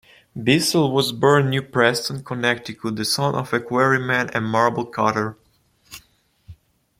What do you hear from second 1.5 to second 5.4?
New Preston, Connecticut, the son of a quarryman and marble-cutter.